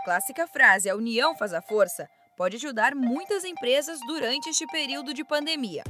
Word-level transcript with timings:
A 0.00 0.02
clássica 0.02 0.46
frase 0.46 0.88
a 0.88 0.96
união 0.96 1.36
faz 1.36 1.52
a 1.52 1.60
força 1.60 2.08
pode 2.34 2.56
ajudar 2.56 2.94
muitas 2.94 3.44
empresas 3.44 4.00
durante 4.06 4.48
este 4.48 4.66
período 4.68 5.12
de 5.12 5.22
pandemia. 5.22 5.84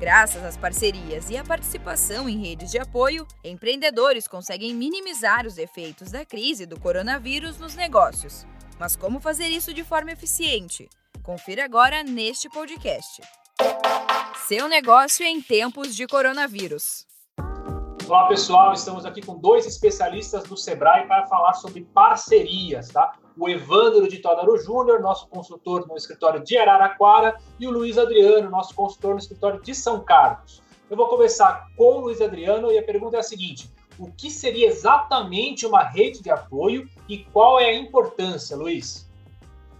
Graças 0.00 0.42
às 0.42 0.56
parcerias 0.56 1.28
e 1.28 1.36
à 1.36 1.44
participação 1.44 2.30
em 2.30 2.38
redes 2.38 2.70
de 2.70 2.78
apoio, 2.78 3.28
empreendedores 3.44 4.26
conseguem 4.26 4.72
minimizar 4.72 5.46
os 5.46 5.58
efeitos 5.58 6.10
da 6.10 6.24
crise 6.24 6.64
do 6.64 6.80
coronavírus 6.80 7.58
nos 7.58 7.74
negócios. 7.74 8.46
Mas 8.80 8.96
como 8.96 9.20
fazer 9.20 9.48
isso 9.48 9.74
de 9.74 9.84
forma 9.84 10.12
eficiente? 10.12 10.88
Confira 11.22 11.66
agora 11.66 12.02
neste 12.02 12.48
podcast. 12.48 13.20
Seu 14.48 14.66
negócio 14.66 15.26
em 15.26 15.42
tempos 15.42 15.94
de 15.94 16.06
coronavírus. 16.06 17.06
Olá 18.08 18.28
pessoal, 18.28 18.72
estamos 18.72 19.04
aqui 19.04 19.20
com 19.20 19.36
dois 19.36 19.66
especialistas 19.66 20.44
do 20.44 20.56
Sebrae 20.56 21.06
para 21.06 21.26
falar 21.26 21.52
sobre 21.52 21.82
parcerias, 21.82 22.88
tá? 22.88 23.12
O 23.36 23.48
Evandro 23.48 24.08
de 24.08 24.18
Todaro 24.18 24.56
Júnior, 24.58 25.00
nosso 25.00 25.26
consultor 25.28 25.86
no 25.88 25.96
escritório 25.96 26.42
de 26.42 26.56
Araraquara, 26.56 27.36
e 27.58 27.66
o 27.66 27.70
Luiz 27.70 27.96
Adriano, 27.96 28.50
nosso 28.50 28.74
consultor 28.74 29.12
no 29.12 29.18
escritório 29.18 29.60
de 29.60 29.74
São 29.74 30.00
Carlos. 30.00 30.62
Eu 30.90 30.96
vou 30.96 31.08
começar 31.08 31.68
com 31.76 31.96
o 31.96 32.00
Luiz 32.00 32.20
Adriano 32.20 32.70
e 32.70 32.78
a 32.78 32.82
pergunta 32.82 33.16
é 33.16 33.20
a 33.20 33.22
seguinte: 33.22 33.70
o 33.98 34.10
que 34.12 34.30
seria 34.30 34.68
exatamente 34.68 35.66
uma 35.66 35.82
rede 35.82 36.22
de 36.22 36.30
apoio 36.30 36.86
e 37.08 37.18
qual 37.18 37.58
é 37.58 37.66
a 37.66 37.74
importância, 37.74 38.56
Luiz? 38.56 39.08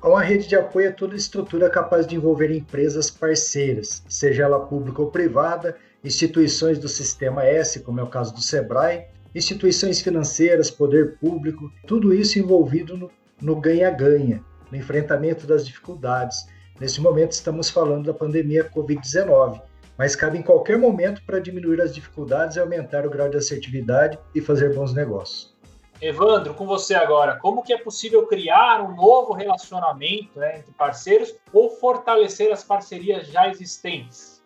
Uma 0.02 0.22
rede 0.22 0.48
de 0.48 0.56
apoio 0.56 0.88
é 0.88 0.90
toda 0.90 1.14
estrutura 1.14 1.70
capaz 1.70 2.06
de 2.06 2.16
envolver 2.16 2.50
empresas 2.50 3.10
parceiras, 3.10 4.02
seja 4.08 4.42
ela 4.44 4.58
pública 4.58 5.00
ou 5.00 5.10
privada, 5.10 5.76
instituições 6.02 6.78
do 6.78 6.88
Sistema 6.88 7.44
S, 7.44 7.80
como 7.80 8.00
é 8.00 8.02
o 8.02 8.08
caso 8.08 8.34
do 8.34 8.40
SEBRAE, 8.40 9.06
instituições 9.34 10.00
financeiras, 10.00 10.70
poder 10.70 11.18
público, 11.18 11.70
tudo 11.86 12.12
isso 12.12 12.38
envolvido 12.38 12.96
no 12.96 13.10
ganha-ganha, 13.60 14.36
no, 14.36 14.72
no 14.72 14.76
enfrentamento 14.78 15.46
das 15.46 15.66
dificuldades. 15.66 16.46
Nesse 16.80 17.00
momento 17.00 17.32
estamos 17.32 17.68
falando 17.70 18.06
da 18.06 18.14
pandemia 18.14 18.68
Covid-19, 18.68 19.60
mas 19.98 20.16
cabe 20.16 20.38
em 20.38 20.42
qualquer 20.42 20.78
momento 20.78 21.22
para 21.24 21.38
diminuir 21.38 21.80
as 21.80 21.94
dificuldades 21.94 22.56
e 22.56 22.60
aumentar 22.60 23.06
o 23.06 23.10
grau 23.10 23.28
de 23.28 23.36
assertividade 23.36 24.18
e 24.34 24.40
fazer 24.40 24.74
bons 24.74 24.94
negócios. 24.94 25.52
Evandro, 26.00 26.52
com 26.54 26.66
você 26.66 26.94
agora, 26.94 27.36
como 27.36 27.62
que 27.62 27.72
é 27.72 27.78
possível 27.78 28.26
criar 28.26 28.82
um 28.82 28.96
novo 28.96 29.32
relacionamento 29.32 30.36
né, 30.40 30.58
entre 30.58 30.72
parceiros 30.72 31.32
ou 31.52 31.70
fortalecer 31.70 32.52
as 32.52 32.64
parcerias 32.64 33.28
já 33.28 33.48
existentes? 33.48 34.42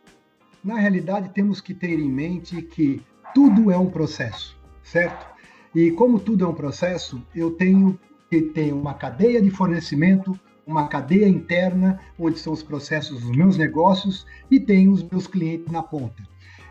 Na 0.63 0.79
realidade, 0.79 1.31
temos 1.31 1.63
que 1.63 1.73
ter 1.73 1.99
em 1.99 2.11
mente 2.11 2.61
que 2.61 3.03
tudo 3.35 3.71
é 3.71 3.79
um 3.79 3.89
processo, 3.89 4.59
certo? 4.83 5.27
E 5.75 5.91
como 5.93 6.21
tudo 6.21 6.45
é 6.45 6.49
um 6.49 6.55
processo, 6.55 7.23
eu 7.35 7.53
tenho 7.53 7.99
que 8.31 8.43
ter 8.43 8.73
uma 8.73 8.95
cadeia 8.95 9.41
de 9.41 9.51
fornecimento, 9.51 10.39
uma 10.67 10.89
cadeia 10.89 11.29
interna, 11.29 12.01
onde 12.19 12.39
são 12.39 12.53
os 12.53 12.63
processos 12.63 13.23
dos 13.23 13.37
meus 13.37 13.57
negócios 13.57 14.27
e 14.51 14.59
tenho 14.59 14.93
os 14.93 15.03
meus 15.03 15.27
clientes 15.27 15.71
na 15.71 15.83
ponta. 15.83 16.23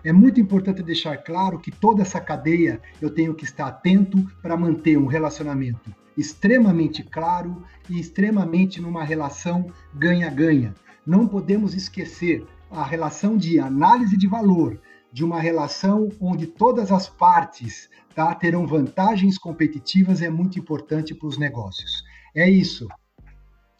É 0.03 0.11
muito 0.11 0.39
importante 0.39 0.83
deixar 0.83 1.17
claro 1.17 1.59
que 1.59 1.71
toda 1.71 2.01
essa 2.01 2.19
cadeia 2.19 2.81
eu 3.01 3.09
tenho 3.09 3.33
que 3.33 3.45
estar 3.45 3.67
atento 3.67 4.17
para 4.41 4.57
manter 4.57 4.97
um 4.97 5.07
relacionamento 5.07 5.93
extremamente 6.17 7.03
claro 7.03 7.63
e 7.89 7.99
extremamente 7.99 8.81
numa 8.81 9.03
relação 9.03 9.67
ganha-ganha. 9.93 10.73
Não 11.05 11.27
podemos 11.27 11.73
esquecer 11.73 12.45
a 12.71 12.83
relação 12.83 13.37
de 13.37 13.59
análise 13.59 14.17
de 14.17 14.27
valor, 14.27 14.79
de 15.15 15.23
uma 15.23 15.39
relação 15.39 16.09
onde 16.19 16.45
todas 16.45 16.91
as 16.91 17.07
partes 17.07 17.89
tá, 18.13 18.35
terão 18.35 18.67
vantagens 18.67 19.37
competitivas 19.37 20.21
é 20.21 20.29
muito 20.29 20.59
importante 20.59 21.15
para 21.15 21.29
os 21.29 21.37
negócios. 21.37 22.03
É 22.35 22.49
isso. 22.49 22.85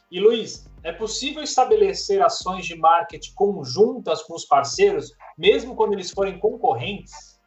E 0.10 0.18
Luiz, 0.18 0.66
é 0.82 0.94
possível 0.94 1.44
estabelecer 1.44 2.22
ações 2.22 2.66
de 2.66 2.78
marketing 2.78 3.34
conjuntas 3.36 4.24
com 4.24 4.34
os 4.34 4.46
parceiros, 4.46 5.12
mesmo 5.38 5.76
quando 5.76 5.92
eles 5.92 6.10
forem 6.10 6.40
concorrentes? 6.40 7.38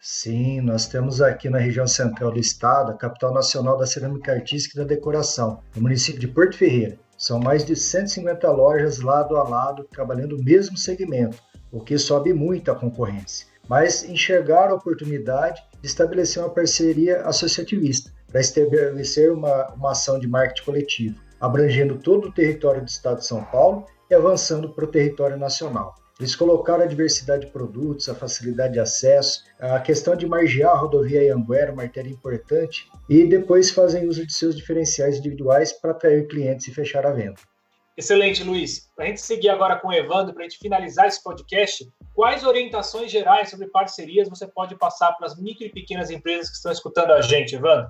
Sim, 0.00 0.62
nós 0.62 0.86
temos 0.86 1.20
aqui 1.20 1.50
na 1.50 1.58
região 1.58 1.86
central 1.86 2.32
do 2.32 2.40
estado 2.40 2.92
a 2.92 2.96
capital 2.96 3.34
nacional 3.34 3.76
da 3.76 3.86
cerâmica 3.86 4.32
artística 4.32 4.78
e 4.78 4.82
da 4.82 4.88
decoração, 4.88 5.62
no 5.76 5.82
município 5.82 6.18
de 6.18 6.28
Porto 6.28 6.56
Ferreira. 6.56 6.98
São 7.18 7.38
mais 7.38 7.62
de 7.62 7.76
150 7.76 8.50
lojas 8.52 9.00
lado 9.00 9.36
a 9.36 9.46
lado 9.46 9.84
trabalhando 9.84 10.34
o 10.34 10.42
mesmo 10.42 10.78
segmento, 10.78 11.36
o 11.72 11.80
que 11.80 11.98
sobe 11.98 12.32
muito 12.32 12.70
a 12.70 12.74
concorrência. 12.74 13.46
Mas 13.68 14.04
enxergar 14.04 14.70
a 14.70 14.74
oportunidade 14.74 15.62
de 15.80 15.86
estabelecer 15.86 16.42
uma 16.42 16.50
parceria 16.50 17.22
associativista 17.22 18.10
para 18.26 18.40
estabelecer 18.40 19.30
uma, 19.30 19.72
uma 19.74 19.92
ação 19.92 20.18
de 20.18 20.26
marketing 20.26 20.64
coletivo 20.64 21.28
abrangendo 21.40 21.98
todo 21.98 22.28
o 22.28 22.32
território 22.32 22.82
do 22.82 22.88
estado 22.88 23.18
de 23.18 23.26
São 23.26 23.44
Paulo 23.44 23.86
e 24.10 24.14
avançando 24.14 24.70
para 24.70 24.84
o 24.84 24.88
território 24.88 25.36
nacional. 25.36 25.94
Eles 26.18 26.34
colocaram 26.34 26.82
a 26.82 26.86
diversidade 26.86 27.46
de 27.46 27.52
produtos, 27.52 28.08
a 28.08 28.14
facilidade 28.14 28.72
de 28.72 28.80
acesso, 28.80 29.44
a 29.60 29.78
questão 29.78 30.16
de 30.16 30.26
margear 30.26 30.72
a 30.72 30.76
rodovia 30.76 31.32
Anguera, 31.32 31.72
uma 31.72 31.82
artéria 31.82 32.10
importante, 32.10 32.90
e 33.08 33.24
depois 33.24 33.70
fazem 33.70 34.08
uso 34.08 34.26
de 34.26 34.32
seus 34.32 34.56
diferenciais 34.56 35.18
individuais 35.18 35.72
para 35.72 35.92
atrair 35.92 36.26
clientes 36.26 36.66
e 36.66 36.74
fechar 36.74 37.06
a 37.06 37.12
venda. 37.12 37.36
Excelente, 37.98 38.44
Luiz. 38.44 38.88
Para 38.94 39.06
a 39.06 39.08
gente 39.08 39.20
seguir 39.20 39.48
agora 39.48 39.74
com 39.74 39.88
o 39.88 39.92
Evandro, 39.92 40.32
para 40.32 40.44
a 40.44 40.48
gente 40.48 40.60
finalizar 40.60 41.08
esse 41.08 41.20
podcast, 41.20 41.84
quais 42.14 42.44
orientações 42.44 43.10
gerais 43.10 43.50
sobre 43.50 43.66
parcerias 43.66 44.28
você 44.28 44.46
pode 44.46 44.76
passar 44.76 45.12
para 45.14 45.26
as 45.26 45.36
micro 45.36 45.66
e 45.66 45.68
pequenas 45.68 46.08
empresas 46.08 46.48
que 46.48 46.54
estão 46.54 46.70
escutando 46.70 47.10
a 47.10 47.20
gente, 47.20 47.56
Evandro? 47.56 47.88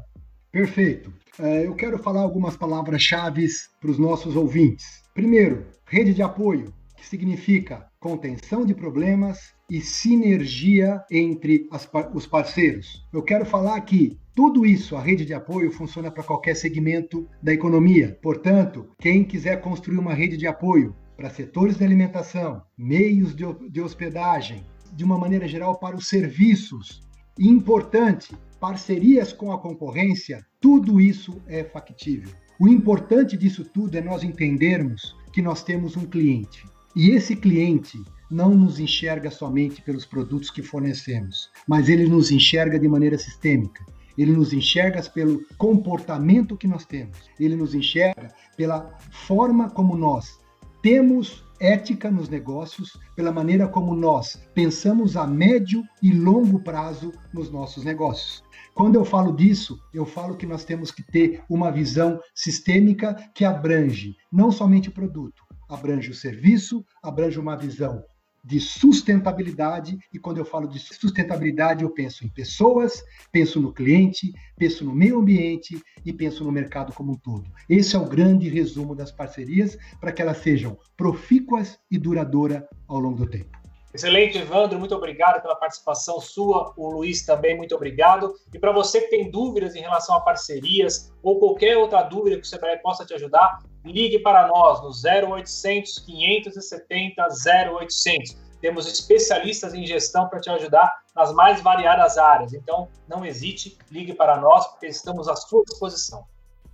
Perfeito. 0.50 1.12
É, 1.38 1.66
eu 1.66 1.76
quero 1.76 1.98
falar 1.98 2.22
algumas 2.22 2.56
palavras-chave 2.56 3.46
para 3.78 3.90
os 3.90 3.98
nossos 3.98 4.34
ouvintes. 4.34 5.04
Primeiro, 5.12 5.66
rede 5.84 6.14
de 6.14 6.22
apoio, 6.22 6.72
que 6.98 7.06
significa 7.06 7.86
contenção 8.00 8.66
de 8.66 8.74
problemas 8.74 9.54
e 9.70 9.80
sinergia 9.80 11.02
entre 11.10 11.68
as, 11.70 11.88
os 12.12 12.26
parceiros. 12.26 13.06
Eu 13.12 13.22
quero 13.22 13.44
falar 13.44 13.80
que 13.82 14.18
tudo 14.34 14.66
isso, 14.66 14.96
a 14.96 15.00
rede 15.00 15.24
de 15.24 15.34
apoio, 15.34 15.70
funciona 15.70 16.10
para 16.10 16.24
qualquer 16.24 16.54
segmento 16.54 17.28
da 17.42 17.52
economia. 17.52 18.18
Portanto, 18.20 18.88
quem 18.98 19.24
quiser 19.24 19.60
construir 19.60 19.98
uma 19.98 20.14
rede 20.14 20.36
de 20.36 20.46
apoio 20.46 20.94
para 21.16 21.30
setores 21.30 21.76
de 21.76 21.84
alimentação, 21.84 22.62
meios 22.76 23.34
de, 23.34 23.44
de 23.70 23.80
hospedagem, 23.80 24.64
de 24.92 25.04
uma 25.04 25.18
maneira 25.18 25.46
geral 25.46 25.78
para 25.78 25.96
os 25.96 26.08
serviços, 26.08 27.02
importante 27.38 28.34
parcerias 28.60 29.32
com 29.32 29.52
a 29.52 29.58
concorrência, 29.58 30.44
tudo 30.60 31.00
isso 31.00 31.40
é 31.46 31.62
factível. 31.62 32.30
O 32.58 32.66
importante 32.68 33.36
disso 33.36 33.64
tudo 33.64 33.96
é 33.96 34.00
nós 34.00 34.24
entendermos 34.24 35.16
que 35.32 35.40
nós 35.40 35.62
temos 35.62 35.96
um 35.96 36.04
cliente. 36.04 36.64
E 36.94 37.10
esse 37.10 37.36
cliente 37.36 38.02
não 38.30 38.54
nos 38.54 38.78
enxerga 38.78 39.30
somente 39.30 39.80
pelos 39.82 40.04
produtos 40.04 40.50
que 40.50 40.62
fornecemos, 40.62 41.50
mas 41.66 41.88
ele 41.88 42.06
nos 42.06 42.30
enxerga 42.30 42.78
de 42.78 42.88
maneira 42.88 43.18
sistêmica. 43.18 43.84
Ele 44.16 44.32
nos 44.32 44.52
enxerga 44.52 45.00
pelo 45.02 45.44
comportamento 45.56 46.56
que 46.56 46.66
nós 46.66 46.84
temos. 46.84 47.18
Ele 47.38 47.54
nos 47.54 47.74
enxerga 47.74 48.34
pela 48.56 48.98
forma 49.10 49.70
como 49.70 49.96
nós 49.96 50.40
temos 50.82 51.44
ética 51.60 52.10
nos 52.10 52.28
negócios, 52.28 52.98
pela 53.16 53.32
maneira 53.32 53.66
como 53.66 53.94
nós 53.94 54.40
pensamos 54.54 55.16
a 55.16 55.26
médio 55.26 55.82
e 56.02 56.12
longo 56.12 56.60
prazo 56.60 57.12
nos 57.32 57.50
nossos 57.50 57.84
negócios. 57.84 58.42
Quando 58.74 58.94
eu 58.94 59.04
falo 59.04 59.34
disso, 59.34 59.80
eu 59.92 60.06
falo 60.06 60.36
que 60.36 60.46
nós 60.46 60.64
temos 60.64 60.92
que 60.92 61.02
ter 61.02 61.42
uma 61.48 61.70
visão 61.70 62.20
sistêmica 62.32 63.14
que 63.34 63.44
abrange 63.44 64.16
não 64.30 64.52
somente 64.52 64.88
o 64.88 64.92
produto, 64.92 65.44
abrange 65.68 66.10
o 66.10 66.14
serviço, 66.14 66.84
abrange 67.02 67.38
uma 67.38 67.56
visão 67.56 68.04
de 68.44 68.60
sustentabilidade, 68.60 69.98
e 70.12 70.18
quando 70.18 70.38
eu 70.38 70.44
falo 70.44 70.66
de 70.68 70.78
sustentabilidade, 70.78 71.84
eu 71.84 71.90
penso 71.90 72.24
em 72.24 72.28
pessoas, 72.28 73.02
penso 73.30 73.60
no 73.60 73.72
cliente, 73.72 74.32
penso 74.56 74.84
no 74.84 74.94
meio 74.94 75.18
ambiente 75.18 75.80
e 76.04 76.12
penso 76.12 76.44
no 76.44 76.52
mercado 76.52 76.92
como 76.92 77.12
um 77.12 77.16
todo. 77.16 77.50
Esse 77.68 77.94
é 77.94 77.98
o 77.98 78.08
grande 78.08 78.48
resumo 78.48 78.94
das 78.94 79.12
parcerias 79.12 79.76
para 80.00 80.12
que 80.12 80.22
elas 80.22 80.38
sejam 80.38 80.78
profícuas 80.96 81.78
e 81.90 81.98
duradouras 81.98 82.62
ao 82.86 82.98
longo 82.98 83.18
do 83.18 83.26
tempo. 83.26 83.67
Excelente, 83.98 84.38
Evandro, 84.38 84.78
muito 84.78 84.94
obrigado 84.94 85.42
pela 85.42 85.56
participação 85.56 86.20
sua. 86.20 86.72
O 86.76 86.88
Luiz 86.88 87.26
também, 87.26 87.56
muito 87.56 87.74
obrigado. 87.74 88.32
E 88.54 88.56
para 88.56 88.70
você 88.70 89.00
que 89.00 89.10
tem 89.10 89.28
dúvidas 89.28 89.74
em 89.74 89.80
relação 89.80 90.14
a 90.14 90.20
parcerias 90.20 91.12
ou 91.20 91.40
qualquer 91.40 91.76
outra 91.76 92.02
dúvida 92.02 92.36
que 92.36 92.42
o 92.42 92.46
Sebrae 92.46 92.78
possa 92.80 93.04
te 93.04 93.12
ajudar, 93.14 93.58
ligue 93.84 94.20
para 94.20 94.46
nós 94.46 94.80
no 94.82 94.90
0800 94.90 95.98
570 95.98 97.26
0800. 97.72 98.36
Temos 98.60 98.86
especialistas 98.86 99.74
em 99.74 99.84
gestão 99.84 100.28
para 100.28 100.38
te 100.38 100.48
ajudar 100.48 101.02
nas 101.12 101.32
mais 101.34 101.60
variadas 101.60 102.16
áreas. 102.18 102.54
Então, 102.54 102.88
não 103.08 103.26
hesite, 103.26 103.76
ligue 103.90 104.14
para 104.14 104.36
nós, 104.36 104.64
porque 104.68 104.86
estamos 104.86 105.26
à 105.26 105.34
sua 105.34 105.64
disposição. 105.64 106.24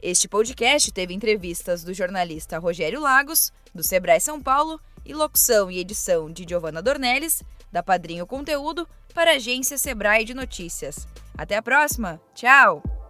Este 0.02 0.28
podcast 0.28 0.92
teve 0.92 1.14
entrevistas 1.14 1.82
do 1.82 1.94
jornalista 1.94 2.58
Rogério 2.58 3.00
Lagos, 3.00 3.50
do 3.74 3.82
Sebrae 3.82 4.20
São 4.20 4.42
Paulo 4.42 4.78
e 5.04 5.14
locução 5.14 5.70
e 5.70 5.78
edição 5.78 6.30
de 6.30 6.44
Giovanna 6.48 6.82
Dornelles, 6.82 7.42
da 7.70 7.82
Padrinho 7.82 8.26
Conteúdo, 8.26 8.88
para 9.12 9.32
a 9.32 9.36
agência 9.36 9.78
Sebrae 9.78 10.24
de 10.24 10.34
Notícias. 10.34 11.06
Até 11.36 11.56
a 11.56 11.62
próxima! 11.62 12.20
Tchau! 12.34 13.03